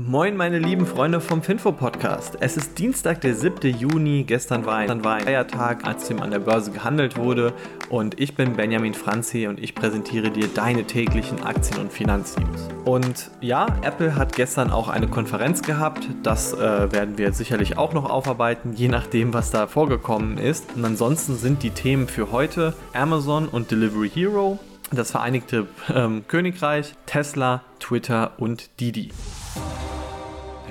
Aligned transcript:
Moin, 0.00 0.36
meine 0.36 0.60
lieben 0.60 0.86
Freunde 0.86 1.20
vom 1.20 1.42
Finfo 1.42 1.72
Podcast. 1.72 2.36
Es 2.38 2.56
ist 2.56 2.78
Dienstag, 2.78 3.20
der 3.20 3.34
7. 3.34 3.76
Juni. 3.76 4.22
Gestern 4.22 4.64
war 4.64 4.76
ein, 4.76 5.02
war 5.02 5.16
ein 5.16 5.24
Feiertag, 5.24 5.84
als 5.84 6.06
dem 6.06 6.22
an 6.22 6.30
der 6.30 6.38
Börse 6.38 6.70
gehandelt 6.70 7.16
wurde. 7.16 7.52
Und 7.88 8.20
ich 8.20 8.36
bin 8.36 8.52
Benjamin 8.52 8.94
Franzi 8.94 9.48
und 9.48 9.58
ich 9.58 9.74
präsentiere 9.74 10.30
dir 10.30 10.46
deine 10.54 10.84
täglichen 10.84 11.42
Aktien- 11.42 11.80
und 11.80 11.92
Finanznews. 11.92 12.68
Und 12.84 13.32
ja, 13.40 13.66
Apple 13.82 14.14
hat 14.14 14.36
gestern 14.36 14.70
auch 14.70 14.88
eine 14.88 15.08
Konferenz 15.08 15.62
gehabt. 15.62 16.06
Das 16.22 16.52
äh, 16.52 16.92
werden 16.92 17.18
wir 17.18 17.32
sicherlich 17.32 17.76
auch 17.76 17.92
noch 17.92 18.08
aufarbeiten, 18.08 18.74
je 18.74 18.86
nachdem, 18.86 19.34
was 19.34 19.50
da 19.50 19.66
vorgekommen 19.66 20.38
ist. 20.38 20.76
Und 20.76 20.84
ansonsten 20.84 21.36
sind 21.36 21.64
die 21.64 21.70
Themen 21.70 22.06
für 22.06 22.30
heute 22.30 22.72
Amazon 22.92 23.48
und 23.48 23.72
Delivery 23.72 24.10
Hero, 24.10 24.60
das 24.92 25.10
Vereinigte 25.10 25.66
ähm, 25.92 26.22
Königreich, 26.28 26.94
Tesla, 27.06 27.62
Twitter 27.80 28.34
und 28.38 28.70
Didi. 28.78 29.10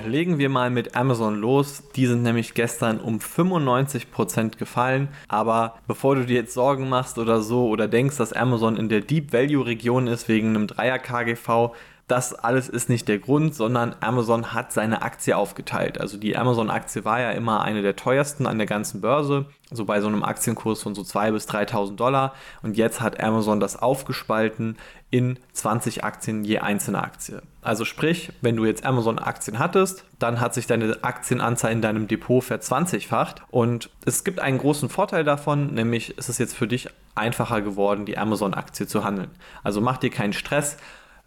Legen 0.08 0.38
wir 0.38 0.48
mal 0.48 0.70
mit 0.70 0.96
Amazon 0.96 1.38
los. 1.38 1.84
Die 1.94 2.06
sind 2.06 2.22
nämlich 2.22 2.54
gestern 2.54 2.98
um 2.98 3.18
95% 3.18 4.58
gefallen. 4.58 5.08
Aber 5.28 5.78
bevor 5.86 6.16
du 6.16 6.26
dir 6.26 6.36
jetzt 6.36 6.54
Sorgen 6.54 6.88
machst 6.88 7.18
oder 7.18 7.42
so 7.42 7.68
oder 7.68 7.86
denkst, 7.86 8.16
dass 8.16 8.32
Amazon 8.32 8.76
in 8.76 8.88
der 8.88 9.02
Deep 9.02 9.32
Value 9.32 9.66
Region 9.66 10.06
ist 10.06 10.28
wegen 10.28 10.48
einem 10.48 10.66
Dreier 10.66 10.98
KGV, 10.98 11.72
das 12.08 12.34
alles 12.34 12.70
ist 12.70 12.88
nicht 12.88 13.06
der 13.06 13.18
Grund, 13.18 13.54
sondern 13.54 13.94
Amazon 14.00 14.54
hat 14.54 14.72
seine 14.72 15.02
Aktie 15.02 15.36
aufgeteilt. 15.36 16.00
Also 16.00 16.16
die 16.16 16.38
Amazon-Aktie 16.38 17.04
war 17.04 17.20
ja 17.20 17.30
immer 17.32 17.62
eine 17.62 17.82
der 17.82 17.96
teuersten 17.96 18.46
an 18.46 18.56
der 18.56 18.66
ganzen 18.66 19.02
Börse, 19.02 19.44
so 19.70 19.84
bei 19.84 20.00
so 20.00 20.08
einem 20.08 20.24
Aktienkurs 20.24 20.82
von 20.82 20.94
so 20.94 21.02
2.000 21.02 21.32
bis 21.32 21.48
3.000 21.48 21.96
Dollar. 21.96 22.34
Und 22.62 22.78
jetzt 22.78 23.02
hat 23.02 23.22
Amazon 23.22 23.60
das 23.60 23.76
aufgespalten 23.76 24.78
in 25.10 25.38
20 25.52 26.02
Aktien 26.02 26.44
je 26.44 26.60
einzelne 26.60 27.02
Aktie. 27.02 27.42
Also 27.60 27.84
sprich, 27.84 28.32
wenn 28.40 28.56
du 28.56 28.64
jetzt 28.64 28.86
Amazon-Aktien 28.86 29.58
hattest, 29.58 30.04
dann 30.18 30.40
hat 30.40 30.54
sich 30.54 30.66
deine 30.66 31.04
Aktienanzahl 31.04 31.72
in 31.72 31.82
deinem 31.82 32.08
Depot 32.08 32.42
verzwanzigfacht. 32.42 33.42
Und 33.50 33.90
es 34.06 34.24
gibt 34.24 34.40
einen 34.40 34.56
großen 34.56 34.88
Vorteil 34.88 35.24
davon, 35.24 35.74
nämlich 35.74 36.16
ist 36.16 36.30
es 36.30 36.38
jetzt 36.38 36.56
für 36.56 36.66
dich 36.66 36.88
einfacher 37.14 37.60
geworden, 37.60 38.06
die 38.06 38.16
Amazon-Aktie 38.16 38.86
zu 38.86 39.04
handeln. 39.04 39.30
Also 39.62 39.82
mach 39.82 39.98
dir 39.98 40.10
keinen 40.10 40.32
Stress 40.32 40.78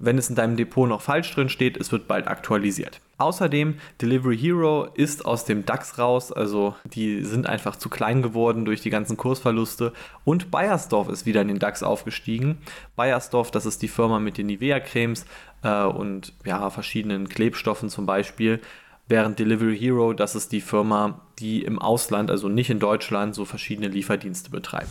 wenn 0.01 0.17
es 0.17 0.29
in 0.29 0.35
deinem 0.35 0.57
Depot 0.57 0.89
noch 0.89 1.01
falsch 1.01 1.33
drin 1.33 1.49
steht, 1.49 1.77
es 1.77 1.91
wird 1.91 2.07
bald 2.07 2.27
aktualisiert. 2.27 2.99
Außerdem, 3.17 3.75
Delivery 4.01 4.37
Hero 4.37 4.87
ist 4.95 5.25
aus 5.25 5.45
dem 5.45 5.63
DAX 5.65 5.99
raus, 5.99 6.31
also 6.31 6.75
die 6.85 7.23
sind 7.23 7.47
einfach 7.47 7.75
zu 7.75 7.87
klein 7.87 8.23
geworden 8.23 8.65
durch 8.65 8.81
die 8.81 8.89
ganzen 8.89 9.15
Kursverluste. 9.15 9.93
Und 10.25 10.49
Bayersdorf 10.49 11.07
ist 11.07 11.27
wieder 11.27 11.41
in 11.43 11.47
den 11.47 11.59
DAX 11.59 11.83
aufgestiegen. 11.83 12.57
Bayersdorf, 12.95 13.51
das 13.51 13.67
ist 13.67 13.83
die 13.83 13.87
Firma 13.87 14.19
mit 14.19 14.39
den 14.39 14.47
Nivea-Cremes 14.47 15.25
äh, 15.63 15.83
und 15.83 16.33
ja, 16.45 16.67
verschiedenen 16.71 17.29
Klebstoffen 17.29 17.89
zum 17.89 18.07
Beispiel. 18.07 18.59
Während 19.07 19.37
Delivery 19.37 19.77
Hero, 19.77 20.13
das 20.13 20.35
ist 20.35 20.51
die 20.51 20.61
Firma, 20.61 21.21
die 21.37 21.63
im 21.63 21.79
Ausland, 21.79 22.31
also 22.31 22.49
nicht 22.49 22.69
in 22.69 22.79
Deutschland, 22.79 23.35
so 23.35 23.45
verschiedene 23.45 23.87
Lieferdienste 23.87 24.49
betreibt. 24.49 24.89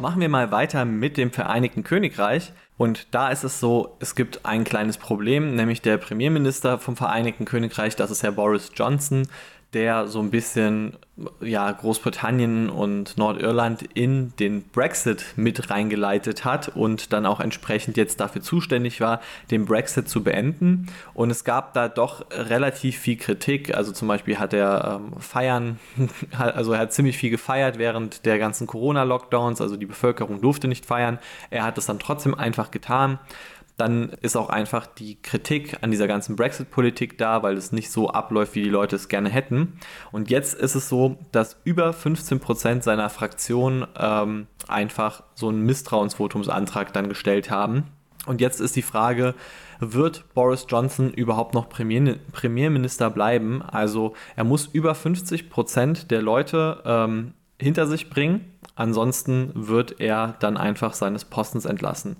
Machen 0.00 0.20
wir 0.20 0.28
mal 0.28 0.52
weiter 0.52 0.84
mit 0.84 1.16
dem 1.16 1.32
Vereinigten 1.32 1.82
Königreich. 1.82 2.52
Und 2.76 3.08
da 3.10 3.30
ist 3.30 3.42
es 3.42 3.58
so, 3.58 3.96
es 3.98 4.14
gibt 4.14 4.46
ein 4.46 4.62
kleines 4.62 4.96
Problem, 4.96 5.56
nämlich 5.56 5.82
der 5.82 5.96
Premierminister 5.96 6.78
vom 6.78 6.96
Vereinigten 6.96 7.44
Königreich, 7.44 7.96
das 7.96 8.12
ist 8.12 8.22
Herr 8.22 8.30
Boris 8.30 8.70
Johnson, 8.76 9.26
der 9.74 10.06
so 10.06 10.20
ein 10.20 10.30
bisschen 10.30 10.96
ja, 11.40 11.70
Großbritannien 11.70 12.70
und 12.70 13.18
Nordirland 13.18 13.82
in 13.94 14.32
den 14.38 14.62
Brexit 14.62 15.26
mit 15.36 15.68
reingeleitet 15.70 16.44
hat 16.44 16.68
und 16.68 17.12
dann 17.12 17.26
auch 17.26 17.40
entsprechend 17.40 17.96
jetzt 17.96 18.20
dafür 18.20 18.40
zuständig 18.40 19.00
war, 19.00 19.20
den 19.50 19.66
Brexit 19.66 20.08
zu 20.08 20.22
beenden. 20.22 20.86
Und 21.14 21.30
es 21.30 21.44
gab 21.44 21.74
da 21.74 21.88
doch 21.88 22.24
relativ 22.30 22.98
viel 22.98 23.16
Kritik. 23.16 23.74
Also 23.74 23.92
zum 23.92 24.08
Beispiel 24.08 24.38
hat 24.38 24.54
er 24.54 25.00
ähm, 25.00 25.20
feiern, 25.20 25.78
also 26.38 26.72
er 26.72 26.80
hat 26.80 26.92
ziemlich 26.92 27.18
viel 27.18 27.30
gefeiert 27.30 27.78
während 27.78 28.24
der 28.24 28.38
ganzen 28.38 28.66
Corona-Lockdowns. 28.66 29.60
Also 29.60 29.76
die 29.76 29.86
Bevölkerung 29.86 30.40
durfte 30.40 30.68
nicht 30.68 30.86
feiern. 30.86 31.18
Er 31.50 31.64
hat 31.64 31.76
es 31.78 31.86
dann 31.86 31.98
trotzdem 31.98 32.34
einfach 32.34 32.70
getan 32.70 33.18
dann 33.78 34.10
ist 34.20 34.36
auch 34.36 34.50
einfach 34.50 34.86
die 34.86 35.22
Kritik 35.22 35.78
an 35.82 35.92
dieser 35.92 36.08
ganzen 36.08 36.34
Brexit-Politik 36.34 37.16
da, 37.16 37.44
weil 37.44 37.56
es 37.56 37.70
nicht 37.70 37.90
so 37.90 38.10
abläuft, 38.10 38.56
wie 38.56 38.62
die 38.62 38.68
Leute 38.68 38.96
es 38.96 39.08
gerne 39.08 39.28
hätten. 39.28 39.78
Und 40.10 40.30
jetzt 40.30 40.54
ist 40.54 40.74
es 40.74 40.88
so, 40.88 41.16
dass 41.30 41.60
über 41.62 41.92
15 41.92 42.40
Prozent 42.40 42.82
seiner 42.82 43.08
Fraktion 43.08 43.86
ähm, 43.96 44.48
einfach 44.66 45.22
so 45.34 45.48
einen 45.48 45.62
Misstrauensvotumsantrag 45.62 46.92
dann 46.92 47.08
gestellt 47.08 47.50
haben. 47.50 47.84
Und 48.26 48.40
jetzt 48.40 48.60
ist 48.60 48.74
die 48.74 48.82
Frage, 48.82 49.36
wird 49.78 50.24
Boris 50.34 50.66
Johnson 50.68 51.12
überhaupt 51.12 51.54
noch 51.54 51.68
Premier, 51.68 52.16
Premierminister 52.32 53.10
bleiben? 53.10 53.62
Also 53.62 54.14
er 54.34 54.42
muss 54.42 54.66
über 54.66 54.96
50 54.96 55.50
Prozent 55.50 56.10
der 56.10 56.20
Leute 56.20 56.82
ähm, 56.84 57.34
hinter 57.60 57.86
sich 57.86 58.10
bringen. 58.10 58.58
Ansonsten 58.74 59.52
wird 59.54 60.00
er 60.00 60.34
dann 60.40 60.56
einfach 60.56 60.94
seines 60.94 61.24
Postens 61.24 61.64
entlassen. 61.64 62.16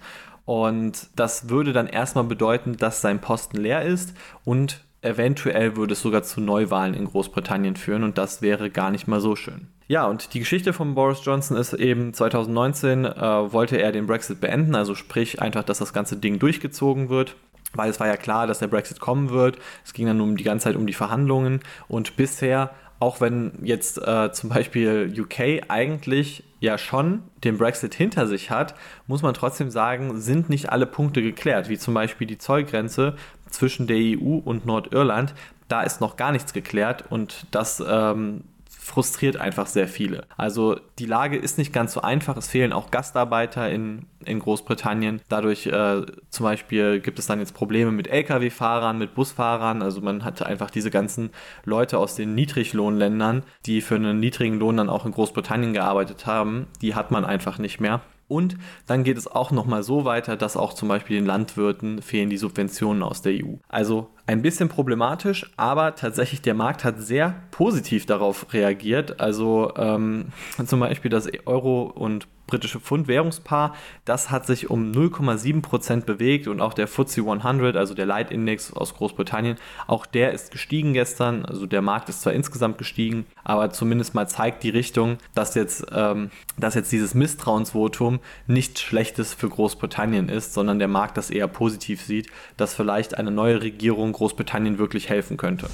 Und 0.49 1.11
das 1.15 1.51
würde 1.51 1.75
dann 1.75 1.89
erstmal 1.89 2.25
bedeuten, 2.25 2.79
dass 2.79 3.03
sein 3.03 3.21
Posten 3.21 3.59
leer 3.59 3.83
ist 3.83 4.15
und 4.47 4.83
eventuell 5.03 5.77
würde 5.77 5.93
es 5.93 6.01
sogar 6.01 6.23
zu 6.23 6.41
Neuwahlen 6.41 6.95
in 6.95 7.05
Großbritannien 7.05 7.77
führen 7.77 8.03
und 8.03 8.17
das 8.17 8.41
wäre 8.41 8.71
gar 8.71 8.91
nicht 8.91 9.07
mal 9.07 9.21
so 9.21 9.37
schön. 9.37 9.69
Ja, 9.89 10.07
und 10.07 10.33
die 10.33 10.39
Geschichte 10.39 10.73
von 10.73 10.95
Boris 10.95 11.23
Johnson 11.23 11.59
ist 11.59 11.75
eben 11.75 12.15
2019 12.15 13.05
äh, 13.05 13.13
wollte 13.53 13.77
er 13.77 13.93
den 13.93 14.07
Brexit 14.07 14.41
beenden, 14.41 14.75
also 14.75 14.95
sprich 14.95 15.43
einfach, 15.43 15.65
dass 15.65 15.81
das 15.81 15.93
ganze 15.93 16.17
Ding 16.17 16.39
durchgezogen 16.39 17.11
wird 17.11 17.37
weil 17.75 17.91
es 17.91 18.01
war 18.01 18.07
ja 18.07 18.17
klar, 18.17 18.47
dass 18.47 18.61
der 18.61 18.67
Brexit 18.69 18.99
kommen 18.99 19.29
wird. 19.29 19.59
Es 19.85 19.93
ging 19.93 20.07
dann 20.07 20.23
um 20.23 20.39
die 20.39 20.45
ganze 20.45 20.65
Zeit 20.65 20.77
um 20.77 20.87
die 20.87 20.95
Verhandlungen 20.95 21.61
und 21.87 22.17
bisher 22.17 22.71
auch 23.01 23.21
wenn 23.21 23.53
jetzt 23.63 23.99
äh, 23.99 24.33
zum 24.33 24.49
Beispiel 24.49 25.13
UK 25.15 25.69
eigentlich 25.69 26.45
ja 26.61 26.79
schon 26.79 27.23
den 27.45 27.59
Brexit 27.59 27.95
hinter 27.95 28.27
sich 28.27 28.51
hat, 28.51 28.75
muss 29.07 29.23
man 29.23 29.35
trotzdem 29.35 29.71
sagen, 29.71 30.21
sind 30.21 30.49
nicht 30.49 30.71
alle 30.71 30.87
Punkte 30.87 31.23
geklärt, 31.23 31.69
wie 31.69 31.79
zum 31.79 31.95
Beispiel 31.95 32.27
die 32.27 32.39
Zollgrenze 32.39 33.17
zwischen 33.49 33.87
der 33.87 33.97
EU 33.97 34.39
und 34.45 34.67
Nordirland. 34.67 35.35
Da 35.69 35.83
ist 35.83 36.01
noch 36.01 36.17
gar 36.17 36.33
nichts 36.33 36.53
geklärt 36.53 37.05
und 37.11 37.47
das 37.51 37.83
ähm, 37.87 38.45
frustriert 38.89 39.37
einfach 39.37 39.67
sehr 39.67 39.87
viele. 39.87 40.27
Also 40.37 40.81
die 40.99 41.07
Lage 41.07 41.37
ist 41.37 41.59
nicht 41.59 41.73
ganz 41.73 41.93
so 41.93 42.01
einfach. 42.01 42.37
Es 42.37 42.49
fehlen 42.49 42.73
auch 42.73 42.91
Gastarbeiter 42.91 43.71
in, 43.71 44.07
in 44.25 44.39
Großbritannien. 44.39 45.21
Dadurch 45.29 45.67
äh, 45.67 46.03
zum 46.31 46.45
Beispiel 46.45 47.01
gibt 47.01 47.19
es 47.19 47.27
dann 47.27 47.39
jetzt 47.39 47.55
Probleme 47.55 47.93
mit 47.93 48.09
Lkw-Fahrern, 48.09 48.99
mit 48.99 49.15
Busfahrern. 49.15 49.83
Also 49.83 50.01
man 50.01 50.25
hatte 50.25 50.47
einfach 50.47 50.71
diese 50.71 50.91
ganzen 50.91 51.31
Leute 51.65 51.99
aus 51.99 52.15
den 52.15 52.35
Niedriglohnländern, 52.35 53.43
die 53.67 53.83
für 53.83 53.97
einen 53.97 54.21
niedrigen 54.21 54.59
Lohn 54.59 54.79
dann 54.79 54.89
auch 54.89 55.05
in 55.05 55.13
Großbritannien 55.13 55.75
gearbeitet 55.75 56.27
haben. 56.27 56.67
Die 56.81 56.95
hat 56.95 57.11
man 57.11 57.25
einfach 57.25 57.59
nicht 57.59 57.81
mehr. 57.81 58.01
Und 58.29 58.57
dann 58.87 59.05
geht 59.05 59.17
es 59.17 59.27
auch 59.27 59.51
nochmal 59.51 59.83
so 59.83 60.05
weiter, 60.05 60.37
dass 60.37 60.57
auch 60.57 60.75
zum 60.75 60.89
Beispiel 60.89 61.17
den 61.17 61.27
Landwirten 61.27 62.03
fehlen 62.03 62.31
die 62.31 62.37
Subventionen 62.37 63.03
aus 63.03 63.23
der 63.23 63.33
EU. 63.33 63.55
Also 63.69 64.11
ein 64.27 64.43
bisschen 64.43 64.69
problematisch, 64.69 65.51
aber 65.57 65.95
tatsächlich 65.95 66.43
der 66.43 66.55
Markt 66.55 66.85
hat 66.85 67.01
sehr 67.01 67.35
positiv 67.51 68.05
darauf 68.05 68.53
reagiert. 68.53 69.21
Also 69.21 69.73
ähm, 69.77 70.27
zum 70.67 70.81
Beispiel 70.81 71.11
das 71.11 71.29
Euro- 71.47 71.85
und 71.85 72.29
britische 72.49 72.81
Pfund-Währungspaar, 72.81 73.77
das 74.05 74.33
hat 74.33 74.47
sich 74.47 74.69
um 74.69 74.91
0,7% 74.91 76.05
bewegt 76.05 76.49
und 76.49 76.61
auch 76.61 76.75
der 76.75 76.89
FTSE 76.89 77.21
100, 77.21 77.77
also 77.77 77.95
der 77.95 78.07
Leitindex 78.07 78.73
aus 78.73 78.95
Großbritannien, 78.95 79.57
auch 79.87 80.05
der 80.05 80.33
ist 80.33 80.51
gestiegen 80.51 80.95
gestern. 80.95 81.45
Also 81.45 81.67
der 81.67 81.83
Markt 81.83 82.09
ist 82.09 82.23
zwar 82.23 82.33
insgesamt 82.33 82.79
gestiegen, 82.79 83.27
aber 83.45 83.71
zumindest 83.71 84.17
mal 84.17 84.29
zeigt 84.29 84.65
die 84.65 84.71
Richtung, 84.71 85.19
dass 85.35 85.55
jetzt, 85.55 85.87
ähm, 85.93 86.31
dass 86.59 86.75
jetzt 86.75 86.91
dieses 86.91 87.15
Misstrauensvotum 87.15 88.19
nichts 88.49 88.81
Schlechtes 88.81 89.33
für 89.35 89.49
Großbritannien 89.49 90.29
ist, 90.29 90.55
sondern 90.55 90.81
der 90.81 90.89
Markt 90.89 91.17
das 91.17 91.31
eher 91.31 91.47
positiv 91.47 92.03
sieht, 92.03 92.29
dass 92.57 92.75
vielleicht 92.75 93.17
eine 93.17 93.31
neue 93.31 93.63
Regierung 93.63 94.13
Großbritannien 94.13 94.79
wirklich 94.79 95.09
helfen 95.09 95.37
könnte. 95.37 95.69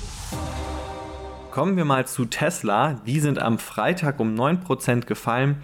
Kommen 1.55 1.77
wir 1.77 1.85
mal 1.85 2.05
zu 2.05 2.25
Tesla. 2.25 3.01
Die 3.07 3.21
sind 3.21 3.39
am 3.39 3.61
Freitag 3.61 4.19
um 4.19 4.35
9% 4.35 5.07
gefallen 5.07 5.63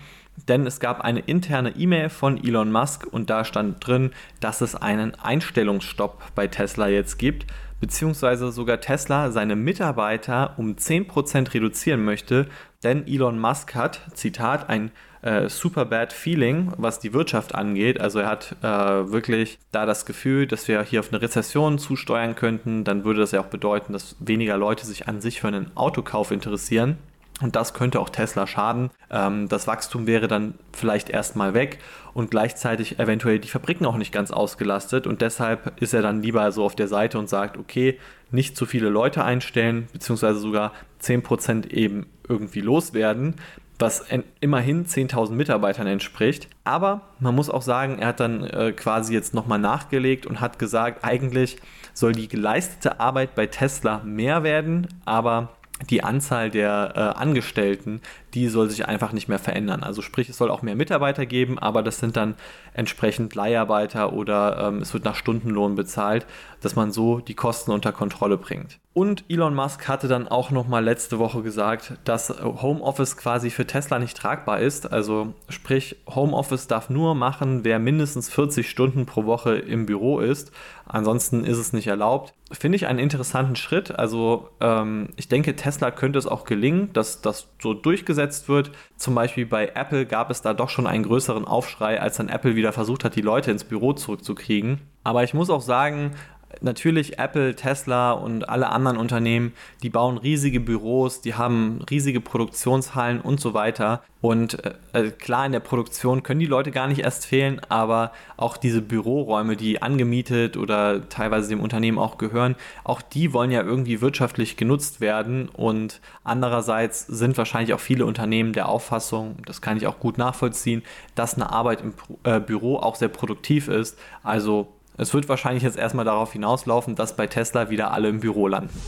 denn 0.48 0.66
es 0.66 0.80
gab 0.80 1.00
eine 1.00 1.20
interne 1.20 1.70
E-Mail 1.76 2.08
von 2.08 2.42
Elon 2.42 2.72
Musk 2.72 3.06
und 3.10 3.30
da 3.30 3.44
stand 3.44 3.86
drin, 3.86 4.10
dass 4.40 4.60
es 4.60 4.74
einen 4.74 5.14
Einstellungsstopp 5.14 6.22
bei 6.34 6.46
Tesla 6.46 6.88
jetzt 6.88 7.18
gibt, 7.18 7.46
beziehungsweise 7.80 8.52
sogar 8.52 8.80
Tesla 8.80 9.30
seine 9.30 9.56
Mitarbeiter 9.56 10.54
um 10.58 10.74
10% 10.74 11.54
reduzieren 11.54 12.04
möchte, 12.04 12.46
denn 12.82 13.06
Elon 13.06 13.38
Musk 13.38 13.74
hat, 13.74 14.00
Zitat, 14.14 14.68
ein 14.68 14.90
äh, 15.22 15.48
super 15.48 15.84
bad 15.84 16.12
feeling, 16.12 16.72
was 16.76 16.98
die 16.98 17.12
Wirtschaft 17.12 17.54
angeht. 17.54 18.00
Also 18.00 18.20
er 18.20 18.28
hat 18.28 18.56
äh, 18.62 18.66
wirklich 18.66 19.58
da 19.70 19.84
das 19.84 20.06
Gefühl, 20.06 20.46
dass 20.46 20.66
wir 20.66 20.82
hier 20.82 21.00
auf 21.00 21.12
eine 21.12 21.20
Rezession 21.20 21.78
zusteuern 21.78 22.34
könnten. 22.34 22.84
Dann 22.84 23.04
würde 23.04 23.20
das 23.20 23.32
ja 23.32 23.40
auch 23.40 23.46
bedeuten, 23.46 23.92
dass 23.92 24.16
weniger 24.18 24.56
Leute 24.56 24.86
sich 24.86 25.08
an 25.08 25.20
sich 25.20 25.40
für 25.40 25.48
einen 25.48 25.76
Autokauf 25.76 26.30
interessieren. 26.30 26.96
Und 27.40 27.56
das 27.56 27.72
könnte 27.74 28.00
auch 28.00 28.10
Tesla 28.10 28.46
schaden. 28.46 28.90
Ähm, 29.10 29.48
das 29.48 29.66
Wachstum 29.66 30.06
wäre 30.06 30.28
dann 30.28 30.54
vielleicht 30.72 31.08
erstmal 31.08 31.54
weg 31.54 31.78
und 32.12 32.30
gleichzeitig 32.30 32.98
eventuell 32.98 33.38
die 33.38 33.48
Fabriken 33.48 33.86
auch 33.86 33.96
nicht 33.96 34.12
ganz 34.12 34.30
ausgelastet. 34.30 35.06
Und 35.06 35.22
deshalb 35.22 35.80
ist 35.80 35.94
er 35.94 36.02
dann 36.02 36.22
lieber 36.22 36.52
so 36.52 36.64
auf 36.64 36.76
der 36.76 36.88
Seite 36.88 37.18
und 37.18 37.28
sagt, 37.28 37.56
okay, 37.56 37.98
nicht 38.30 38.56
zu 38.56 38.66
viele 38.66 38.88
Leute 38.88 39.24
einstellen, 39.24 39.88
beziehungsweise 39.92 40.38
sogar 40.38 40.72
10% 41.02 41.70
eben 41.70 42.06
irgendwie 42.28 42.60
loswerden, 42.60 43.36
was 43.78 44.04
immerhin 44.40 44.84
10.000 44.86 45.32
Mitarbeitern 45.32 45.86
entspricht. 45.86 46.48
Aber 46.64 47.00
man 47.18 47.34
muss 47.34 47.48
auch 47.48 47.62
sagen, 47.62 47.98
er 47.98 48.08
hat 48.08 48.20
dann 48.20 48.44
äh, 48.44 48.72
quasi 48.72 49.14
jetzt 49.14 49.32
nochmal 49.34 49.58
nachgelegt 49.58 50.26
und 50.26 50.40
hat 50.40 50.58
gesagt, 50.58 51.04
eigentlich 51.04 51.56
soll 51.94 52.12
die 52.12 52.28
geleistete 52.28 53.00
Arbeit 53.00 53.34
bei 53.34 53.46
Tesla 53.46 54.02
mehr 54.04 54.42
werden, 54.42 54.86
aber 55.06 55.48
die 55.88 56.04
Anzahl 56.04 56.50
der 56.50 56.92
äh, 56.94 57.20
Angestellten, 57.20 58.00
die 58.34 58.48
soll 58.48 58.70
sich 58.70 58.86
einfach 58.86 59.12
nicht 59.12 59.28
mehr 59.28 59.38
verändern. 59.38 59.82
Also 59.82 60.02
sprich, 60.02 60.28
es 60.28 60.36
soll 60.36 60.50
auch 60.50 60.62
mehr 60.62 60.76
Mitarbeiter 60.76 61.26
geben, 61.26 61.58
aber 61.58 61.82
das 61.82 61.98
sind 61.98 62.16
dann 62.16 62.34
entsprechend 62.74 63.34
Leiharbeiter 63.34 64.12
oder 64.12 64.68
ähm, 64.68 64.78
es 64.78 64.92
wird 64.94 65.04
nach 65.04 65.16
Stundenlohn 65.16 65.74
bezahlt, 65.74 66.26
dass 66.60 66.76
man 66.76 66.92
so 66.92 67.20
die 67.20 67.34
Kosten 67.34 67.70
unter 67.72 67.92
Kontrolle 67.92 68.36
bringt. 68.36 68.78
Und 68.92 69.24
Elon 69.28 69.54
Musk 69.54 69.86
hatte 69.86 70.08
dann 70.08 70.26
auch 70.26 70.50
noch 70.50 70.66
mal 70.66 70.82
letzte 70.84 71.20
Woche 71.20 71.42
gesagt, 71.42 71.94
dass 72.04 72.28
Homeoffice 72.42 73.16
quasi 73.16 73.50
für 73.50 73.64
Tesla 73.64 74.00
nicht 74.00 74.16
tragbar 74.16 74.58
ist. 74.58 74.92
Also 74.92 75.32
sprich, 75.48 75.96
Homeoffice 76.08 76.66
darf 76.66 76.90
nur 76.90 77.14
machen, 77.14 77.64
wer 77.64 77.78
mindestens 77.78 78.28
40 78.28 78.68
Stunden 78.68 79.06
pro 79.06 79.26
Woche 79.26 79.54
im 79.54 79.86
Büro 79.86 80.18
ist. 80.18 80.50
Ansonsten 80.86 81.44
ist 81.44 81.58
es 81.58 81.72
nicht 81.72 81.86
erlaubt. 81.86 82.34
Finde 82.50 82.74
ich 82.74 82.88
einen 82.88 82.98
interessanten 82.98 83.54
Schritt. 83.54 83.96
Also 83.96 84.48
ähm, 84.60 85.10
ich 85.14 85.28
denke, 85.28 85.54
Tesla 85.54 85.92
könnte 85.92 86.18
es 86.18 86.26
auch 86.26 86.44
gelingen, 86.44 86.92
dass 86.92 87.22
das 87.22 87.46
so 87.62 87.74
durchgesetzt 87.74 88.19
wird. 88.48 88.72
Zum 88.96 89.14
Beispiel 89.14 89.46
bei 89.46 89.72
Apple 89.74 90.06
gab 90.06 90.30
es 90.30 90.42
da 90.42 90.54
doch 90.54 90.68
schon 90.68 90.86
einen 90.86 91.04
größeren 91.04 91.44
Aufschrei, 91.46 92.00
als 92.00 92.16
dann 92.16 92.28
Apple 92.28 92.56
wieder 92.56 92.72
versucht 92.72 93.04
hat, 93.04 93.16
die 93.16 93.20
Leute 93.20 93.50
ins 93.50 93.64
Büro 93.64 93.92
zurückzukriegen. 93.92 94.80
Aber 95.04 95.24
ich 95.24 95.34
muss 95.34 95.50
auch 95.50 95.62
sagen, 95.62 96.12
natürlich 96.60 97.18
Apple, 97.18 97.54
Tesla 97.54 98.12
und 98.12 98.48
alle 98.48 98.68
anderen 98.70 98.96
Unternehmen, 98.96 99.52
die 99.82 99.90
bauen 99.90 100.18
riesige 100.18 100.60
Büros, 100.60 101.20
die 101.20 101.34
haben 101.34 101.82
riesige 101.90 102.20
Produktionshallen 102.20 103.20
und 103.20 103.40
so 103.40 103.54
weiter. 103.54 104.02
Und 104.20 104.62
äh, 104.64 104.74
äh, 104.92 105.10
klar, 105.10 105.46
in 105.46 105.52
der 105.52 105.60
Produktion 105.60 106.22
können 106.22 106.40
die 106.40 106.46
Leute 106.46 106.70
gar 106.70 106.88
nicht 106.88 107.00
erst 107.00 107.24
fehlen, 107.24 107.60
aber 107.70 108.12
auch 108.36 108.58
diese 108.58 108.82
Büroräume, 108.82 109.56
die 109.56 109.80
angemietet 109.80 110.58
oder 110.58 111.08
teilweise 111.08 111.48
dem 111.48 111.60
Unternehmen 111.60 111.98
auch 111.98 112.18
gehören, 112.18 112.56
auch 112.84 113.00
die 113.00 113.32
wollen 113.32 113.50
ja 113.50 113.62
irgendwie 113.62 114.02
wirtschaftlich 114.02 114.58
genutzt 114.58 115.00
werden. 115.00 115.48
Und 115.48 116.00
andererseits 116.22 117.06
sind 117.06 117.38
wahrscheinlich 117.38 117.72
auch 117.72 117.80
viele 117.80 118.04
Unternehmen 118.04 118.52
der 118.52 118.68
Auffassung, 118.68 119.36
das 119.46 119.62
kann 119.62 119.78
ich 119.78 119.86
auch 119.86 119.98
gut 119.98 120.18
nachvollziehen, 120.18 120.82
dass 121.14 121.34
eine 121.34 121.50
Arbeit 121.50 121.80
im 121.80 121.94
äh, 122.24 122.40
Büro 122.40 122.76
auch 122.76 122.96
sehr 122.96 123.08
produktiv 123.08 123.68
ist. 123.68 123.98
Also 124.22 124.68
es 125.00 125.14
wird 125.14 125.30
wahrscheinlich 125.30 125.62
jetzt 125.62 125.78
erstmal 125.78 126.04
darauf 126.04 126.32
hinauslaufen, 126.32 126.94
dass 126.94 127.16
bei 127.16 127.26
Tesla 127.26 127.70
wieder 127.70 127.90
alle 127.92 128.08
im 128.08 128.20
Büro 128.20 128.48
landen. 128.48 128.78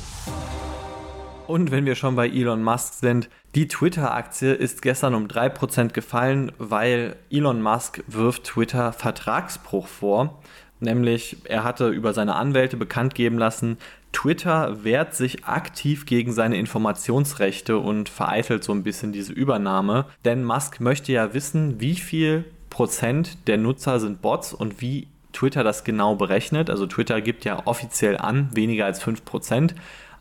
Und 1.47 1.71
wenn 1.71 1.87
wir 1.87 1.95
schon 1.95 2.17
bei 2.17 2.29
Elon 2.29 2.63
Musk 2.63 2.95
sind, 2.95 3.31
die 3.55 3.67
Twitter-Aktie 3.67 4.53
ist 4.53 4.83
gestern 4.83 5.15
um 5.15 5.27
3% 5.27 5.89
gefallen, 5.89 6.53
weil 6.59 7.17
Elon 7.31 7.63
Musk 7.63 8.05
wirft 8.09 8.45
Twitter 8.45 8.93
Vertragsbruch 8.93 9.87
vor. 9.87 10.43
Nämlich, 10.81 11.39
er 11.45 11.65
hatte 11.65 11.89
über 11.89 12.13
seine 12.13 12.35
Anwälte 12.35 12.77
bekannt 12.77 13.15
geben 13.15 13.39
lassen, 13.39 13.79
Twitter 14.13 14.85
wehrt 14.85 15.15
sich 15.15 15.47
aktiv 15.47 16.05
gegen 16.05 16.33
seine 16.33 16.59
Informationsrechte 16.59 17.79
und 17.79 18.11
vereitelt 18.11 18.65
so 18.65 18.73
ein 18.73 18.83
bisschen 18.83 19.13
diese 19.13 19.33
Übernahme. 19.33 20.05
Denn 20.27 20.45
Musk 20.45 20.81
möchte 20.81 21.13
ja 21.13 21.33
wissen, 21.33 21.81
wie 21.81 21.95
viel 21.95 22.45
Prozent 22.69 23.49
der 23.49 23.57
Nutzer 23.57 23.99
sind 23.99 24.21
Bots 24.21 24.53
und 24.53 24.83
wie 24.83 25.09
Twitter 25.33 25.65
das 25.65 25.85
genau 25.85 26.15
berechnet. 26.17 26.71
Also 26.71 26.87
Twitter 26.87 27.21
gibt 27.21 27.45
ja 27.45 27.67
offiziell 27.67 28.17
an, 28.17 28.49
weniger 28.53 28.85
als 28.85 29.03
5%. 29.03 29.75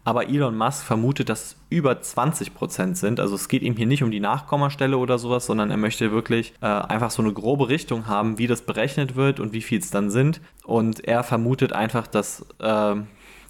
Aber 0.03 0.29
Elon 0.29 0.57
Musk 0.57 0.83
vermutet, 0.83 1.29
dass 1.29 1.43
es 1.43 1.55
über 1.69 1.91
20% 1.91 2.95
sind. 2.95 3.19
Also 3.19 3.35
es 3.35 3.47
geht 3.47 3.61
ihm 3.61 3.75
hier 3.75 3.85
nicht 3.85 4.01
um 4.01 4.09
die 4.09 4.19
Nachkommastelle 4.19 4.97
oder 4.97 5.19
sowas, 5.19 5.45
sondern 5.45 5.69
er 5.69 5.77
möchte 5.77 6.11
wirklich 6.11 6.53
äh, 6.61 6.65
einfach 6.65 7.11
so 7.11 7.21
eine 7.21 7.33
grobe 7.33 7.69
Richtung 7.69 8.07
haben, 8.07 8.39
wie 8.39 8.47
das 8.47 8.63
berechnet 8.63 9.15
wird 9.15 9.39
und 9.39 9.53
wie 9.53 9.61
viel 9.61 9.79
es 9.79 9.91
dann 9.91 10.09
sind. 10.09 10.41
Und 10.63 11.07
er 11.07 11.23
vermutet 11.23 11.73
einfach, 11.73 12.07
dass 12.07 12.43
äh, 12.59 12.95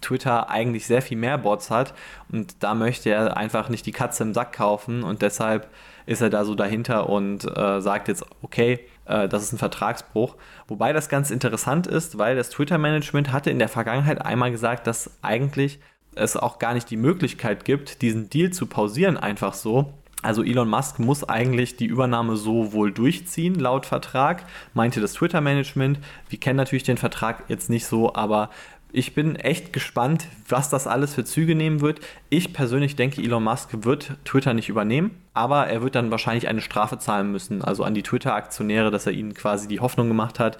Twitter 0.02 0.50
eigentlich 0.50 0.86
sehr 0.86 1.00
viel 1.00 1.16
mehr 1.16 1.38
Bots 1.38 1.70
hat 1.70 1.94
und 2.30 2.62
da 2.62 2.74
möchte 2.74 3.08
er 3.10 3.36
einfach 3.36 3.68
nicht 3.68 3.86
die 3.86 3.92
Katze 3.92 4.24
im 4.24 4.34
Sack 4.34 4.52
kaufen 4.52 5.02
und 5.02 5.22
deshalb 5.22 5.70
ist 6.04 6.20
er 6.20 6.28
da 6.28 6.44
so 6.44 6.54
dahinter 6.54 7.08
und 7.08 7.44
äh, 7.56 7.80
sagt 7.80 8.08
jetzt, 8.08 8.26
okay, 8.42 8.80
das 9.04 9.42
ist 9.42 9.52
ein 9.52 9.58
Vertragsbruch. 9.58 10.36
Wobei 10.68 10.92
das 10.92 11.08
ganz 11.08 11.30
interessant 11.30 11.86
ist, 11.86 12.18
weil 12.18 12.36
das 12.36 12.50
Twitter-Management 12.50 13.32
hatte 13.32 13.50
in 13.50 13.58
der 13.58 13.68
Vergangenheit 13.68 14.24
einmal 14.24 14.50
gesagt, 14.50 14.86
dass 14.86 15.10
eigentlich 15.22 15.80
es 16.14 16.36
auch 16.36 16.58
gar 16.58 16.74
nicht 16.74 16.90
die 16.90 16.96
Möglichkeit 16.96 17.64
gibt, 17.64 18.02
diesen 18.02 18.28
Deal 18.30 18.50
zu 18.50 18.66
pausieren 18.66 19.16
einfach 19.16 19.54
so. 19.54 19.94
Also 20.22 20.44
Elon 20.44 20.68
Musk 20.68 21.00
muss 21.00 21.24
eigentlich 21.24 21.76
die 21.76 21.86
Übernahme 21.86 22.36
so 22.36 22.72
wohl 22.72 22.92
durchziehen, 22.92 23.56
laut 23.56 23.86
Vertrag, 23.86 24.44
meinte 24.72 25.00
das 25.00 25.14
Twitter-Management. 25.14 25.98
Wir 26.28 26.38
kennen 26.38 26.56
natürlich 26.56 26.84
den 26.84 26.96
Vertrag 26.96 27.44
jetzt 27.48 27.68
nicht 27.68 27.86
so, 27.86 28.14
aber 28.14 28.50
ich 28.92 29.14
bin 29.14 29.36
echt 29.36 29.72
gespannt, 29.72 30.26
was 30.48 30.68
das 30.68 30.86
alles 30.86 31.14
für 31.14 31.24
Züge 31.24 31.54
nehmen 31.54 31.80
wird. 31.80 32.00
Ich 32.28 32.52
persönlich 32.52 32.94
denke, 32.94 33.22
Elon 33.22 33.42
Musk 33.42 33.70
wird 33.84 34.16
Twitter 34.24 34.52
nicht 34.52 34.68
übernehmen, 34.68 35.22
aber 35.32 35.66
er 35.66 35.82
wird 35.82 35.94
dann 35.94 36.10
wahrscheinlich 36.10 36.48
eine 36.48 36.60
Strafe 36.60 36.98
zahlen 36.98 37.32
müssen, 37.32 37.62
also 37.62 37.84
an 37.84 37.94
die 37.94 38.02
Twitter-Aktionäre, 38.02 38.90
dass 38.90 39.06
er 39.06 39.12
ihnen 39.12 39.32
quasi 39.32 39.66
die 39.66 39.80
Hoffnung 39.80 40.08
gemacht 40.08 40.38
hat, 40.38 40.58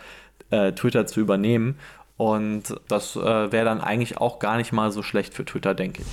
äh, 0.50 0.73
Twitter 0.73 1.06
zu 1.06 1.20
übernehmen. 1.20 1.76
Und 2.17 2.75
das 2.88 3.17
äh, 3.17 3.52
wäre 3.52 3.64
dann 3.64 3.81
eigentlich 3.81 4.19
auch 4.19 4.38
gar 4.38 4.56
nicht 4.56 4.73
mal 4.73 4.90
so 4.93 5.02
schlecht 5.02 5.34
für 5.34 5.44
Twitter, 5.44 5.75
denke 5.75 6.02
ich. 6.02 6.08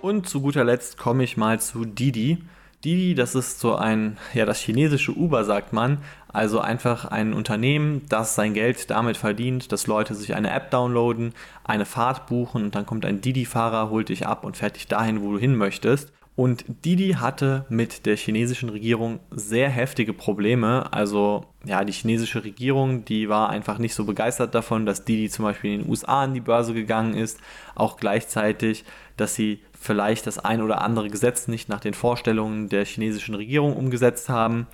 Und 0.00 0.28
zu 0.28 0.42
guter 0.42 0.64
Letzt 0.64 0.96
komme 0.96 1.24
ich 1.24 1.36
mal 1.36 1.60
zu 1.60 1.84
Didi. 1.84 2.38
Didi, 2.84 3.14
das 3.14 3.34
ist 3.34 3.60
so 3.60 3.76
ein, 3.76 4.18
ja, 4.34 4.44
das 4.44 4.58
chinesische 4.58 5.12
Uber, 5.12 5.44
sagt 5.44 5.72
man. 5.72 5.98
Also 6.28 6.60
einfach 6.60 7.04
ein 7.04 7.32
Unternehmen, 7.32 8.02
das 8.08 8.34
sein 8.34 8.54
Geld 8.54 8.90
damit 8.90 9.16
verdient, 9.16 9.70
dass 9.70 9.86
Leute 9.86 10.14
sich 10.14 10.34
eine 10.34 10.50
App 10.50 10.70
downloaden, 10.70 11.34
eine 11.62 11.84
Fahrt 11.84 12.26
buchen 12.26 12.64
und 12.64 12.74
dann 12.74 12.86
kommt 12.86 13.04
ein 13.04 13.20
Didi-Fahrer, 13.20 13.90
holt 13.90 14.08
dich 14.08 14.26
ab 14.26 14.44
und 14.44 14.56
fährt 14.56 14.76
dich 14.76 14.88
dahin, 14.88 15.22
wo 15.22 15.32
du 15.32 15.38
hin 15.38 15.56
möchtest. 15.56 16.12
Und 16.34 16.64
Didi 16.84 17.12
hatte 17.20 17.66
mit 17.68 18.06
der 18.06 18.16
chinesischen 18.16 18.70
Regierung 18.70 19.20
sehr 19.30 19.68
heftige 19.68 20.14
Probleme. 20.14 20.92
Also 20.92 21.44
ja, 21.64 21.84
die 21.84 21.92
chinesische 21.92 22.42
Regierung, 22.44 23.04
die 23.04 23.28
war 23.28 23.48
einfach 23.48 23.78
nicht 23.78 23.94
so 23.94 24.04
begeistert 24.04 24.54
davon, 24.54 24.84
dass 24.86 25.04
Didi 25.04 25.28
zum 25.28 25.44
Beispiel 25.44 25.74
in 25.74 25.80
den 25.82 25.90
USA 25.90 26.22
an 26.22 26.34
die 26.34 26.40
Börse 26.40 26.74
gegangen 26.74 27.14
ist. 27.14 27.38
Auch 27.74 27.96
gleichzeitig, 27.96 28.84
dass 29.16 29.34
sie 29.34 29.60
vielleicht 29.78 30.26
das 30.26 30.38
ein 30.38 30.60
oder 30.62 30.82
andere 30.82 31.08
Gesetz 31.08 31.48
nicht 31.48 31.68
nach 31.68 31.80
den 31.80 31.94
Vorstellungen 31.94 32.68
der 32.68 32.84
chinesischen 32.84 33.34
Regierung 33.34 33.76
umgesetzt 33.76 34.28
haben. 34.28 34.66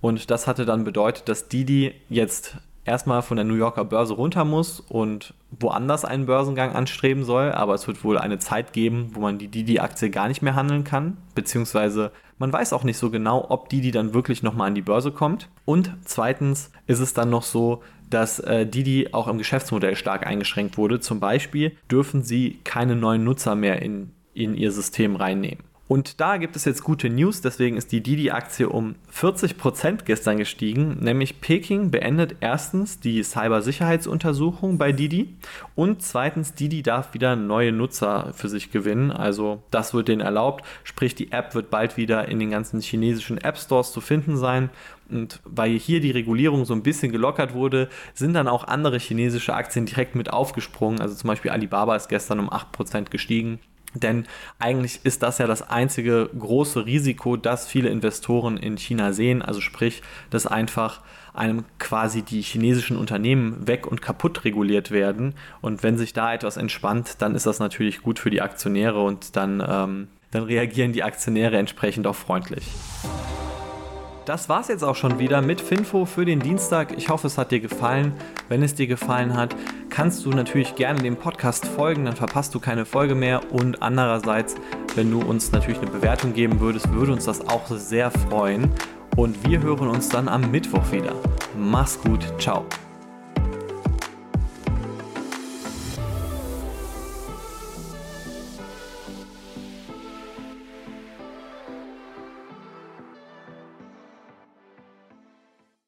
Und 0.00 0.30
das 0.30 0.46
hatte 0.46 0.66
dann 0.66 0.84
bedeutet, 0.84 1.28
dass 1.28 1.48
Didi 1.48 1.94
jetzt 2.10 2.56
erstmal 2.84 3.22
von 3.22 3.36
der 3.36 3.44
New 3.44 3.54
Yorker 3.54 3.84
Börse 3.84 4.14
runter 4.14 4.44
muss 4.44 4.80
und 4.80 5.34
woanders 5.50 6.04
einen 6.04 6.26
Börsengang 6.26 6.74
anstreben 6.74 7.24
soll. 7.24 7.52
Aber 7.52 7.74
es 7.74 7.86
wird 7.86 8.04
wohl 8.04 8.18
eine 8.18 8.38
Zeit 8.38 8.72
geben, 8.72 9.10
wo 9.14 9.20
man 9.20 9.38
die 9.38 9.48
Didi-Aktie 9.48 10.10
gar 10.10 10.28
nicht 10.28 10.42
mehr 10.42 10.54
handeln 10.54 10.84
kann. 10.84 11.16
Beziehungsweise 11.34 12.12
man 12.38 12.52
weiß 12.52 12.72
auch 12.72 12.84
nicht 12.84 12.98
so 12.98 13.10
genau, 13.10 13.46
ob 13.48 13.68
Didi 13.68 13.90
dann 13.90 14.14
wirklich 14.14 14.42
nochmal 14.42 14.68
an 14.68 14.74
die 14.74 14.82
Börse 14.82 15.12
kommt. 15.12 15.48
Und 15.64 15.96
zweitens 16.04 16.70
ist 16.86 17.00
es 17.00 17.14
dann 17.14 17.30
noch 17.30 17.44
so, 17.44 17.82
dass 18.10 18.40
äh, 18.40 18.66
Didi 18.66 19.08
auch 19.12 19.28
im 19.28 19.38
Geschäftsmodell 19.38 19.96
stark 19.96 20.26
eingeschränkt 20.26 20.76
wurde. 20.76 21.00
Zum 21.00 21.20
Beispiel 21.20 21.76
dürfen 21.90 22.22
sie 22.22 22.60
keine 22.64 22.96
neuen 22.96 23.24
Nutzer 23.24 23.54
mehr 23.54 23.82
in 23.82 24.10
in 24.34 24.54
ihr 24.54 24.72
System 24.72 25.16
reinnehmen. 25.16 25.64
Und 25.86 26.18
da 26.18 26.38
gibt 26.38 26.56
es 26.56 26.64
jetzt 26.64 26.82
gute 26.82 27.10
News, 27.10 27.42
deswegen 27.42 27.76
ist 27.76 27.92
die 27.92 28.02
Didi-Aktie 28.02 28.70
um 28.70 28.94
40% 29.14 30.04
gestern 30.06 30.38
gestiegen, 30.38 30.96
nämlich 31.00 31.42
Peking 31.42 31.90
beendet 31.90 32.36
erstens 32.40 33.00
die 33.00 33.22
Cybersicherheitsuntersuchung 33.22 34.78
bei 34.78 34.92
Didi 34.92 35.34
und 35.74 36.00
zweitens 36.00 36.54
Didi 36.54 36.82
darf 36.82 37.12
wieder 37.12 37.36
neue 37.36 37.70
Nutzer 37.70 38.32
für 38.34 38.48
sich 38.48 38.70
gewinnen, 38.70 39.10
also 39.10 39.62
das 39.70 39.92
wird 39.92 40.08
denen 40.08 40.22
erlaubt, 40.22 40.64
sprich 40.84 41.14
die 41.14 41.32
App 41.32 41.54
wird 41.54 41.68
bald 41.68 41.98
wieder 41.98 42.28
in 42.28 42.38
den 42.38 42.50
ganzen 42.50 42.80
chinesischen 42.80 43.36
App 43.36 43.58
Stores 43.58 43.92
zu 43.92 44.00
finden 44.00 44.38
sein. 44.38 44.70
Und 45.10 45.40
weil 45.44 45.78
hier 45.78 46.00
die 46.00 46.12
Regulierung 46.12 46.64
so 46.64 46.72
ein 46.72 46.82
bisschen 46.82 47.12
gelockert 47.12 47.52
wurde, 47.52 47.90
sind 48.14 48.32
dann 48.32 48.48
auch 48.48 48.64
andere 48.64 48.98
chinesische 48.98 49.54
Aktien 49.54 49.84
direkt 49.84 50.14
mit 50.14 50.32
aufgesprungen, 50.32 51.02
also 51.02 51.14
zum 51.14 51.28
Beispiel 51.28 51.50
Alibaba 51.50 51.94
ist 51.94 52.08
gestern 52.08 52.40
um 52.40 52.48
8% 52.48 53.10
gestiegen 53.10 53.58
denn 53.94 54.26
eigentlich 54.58 55.00
ist 55.04 55.22
das 55.22 55.38
ja 55.38 55.46
das 55.46 55.68
einzige 55.68 56.28
große 56.38 56.84
Risiko, 56.84 57.36
das 57.36 57.66
viele 57.66 57.88
Investoren 57.88 58.56
in 58.56 58.76
China 58.76 59.12
sehen. 59.12 59.42
Also 59.42 59.60
sprich, 59.60 60.02
dass 60.30 60.46
einfach 60.46 61.00
einem 61.32 61.64
quasi 61.78 62.22
die 62.22 62.42
chinesischen 62.42 62.96
Unternehmen 62.96 63.66
weg 63.66 63.86
und 63.86 64.02
kaputt 64.02 64.44
reguliert 64.44 64.90
werden. 64.90 65.34
Und 65.60 65.82
wenn 65.82 65.96
sich 65.96 66.12
da 66.12 66.32
etwas 66.32 66.56
entspannt, 66.56 67.16
dann 67.18 67.34
ist 67.34 67.46
das 67.46 67.58
natürlich 67.58 68.02
gut 68.02 68.18
für 68.18 68.30
die 68.30 68.42
Aktionäre 68.42 69.02
und 69.02 69.36
dann 69.36 69.64
ähm, 69.66 70.08
dann 70.34 70.42
reagieren 70.42 70.92
die 70.92 71.04
Aktionäre 71.04 71.56
entsprechend 71.58 72.06
auch 72.08 72.16
freundlich. 72.16 72.66
Das 74.24 74.48
war's 74.48 74.68
jetzt 74.68 74.82
auch 74.82 74.96
schon 74.96 75.18
wieder 75.18 75.42
mit 75.42 75.60
Finfo 75.60 76.06
für 76.06 76.24
den 76.24 76.40
Dienstag. 76.40 76.96
Ich 76.96 77.08
hoffe, 77.08 77.26
es 77.28 77.38
hat 77.38 77.52
dir 77.52 77.60
gefallen. 77.60 78.12
Wenn 78.48 78.62
es 78.62 78.74
dir 78.74 78.86
gefallen 78.86 79.36
hat, 79.36 79.54
kannst 79.94 80.26
du 80.26 80.30
natürlich 80.30 80.74
gerne 80.74 81.00
dem 81.00 81.16
Podcast 81.16 81.66
folgen, 81.66 82.04
dann 82.04 82.16
verpasst 82.16 82.52
du 82.52 82.58
keine 82.58 82.84
Folge 82.84 83.14
mehr. 83.14 83.52
Und 83.52 83.80
andererseits, 83.80 84.56
wenn 84.96 85.08
du 85.08 85.20
uns 85.20 85.52
natürlich 85.52 85.80
eine 85.80 85.90
Bewertung 85.90 86.32
geben 86.32 86.58
würdest, 86.58 86.92
würde 86.92 87.12
uns 87.12 87.26
das 87.26 87.46
auch 87.48 87.68
sehr 87.68 88.10
freuen. 88.10 88.72
Und 89.16 89.48
wir 89.48 89.62
hören 89.62 89.88
uns 89.88 90.08
dann 90.08 90.28
am 90.28 90.50
Mittwoch 90.50 90.90
wieder. 90.90 91.12
Mach's 91.56 92.00
gut, 92.00 92.24
ciao. 92.40 92.66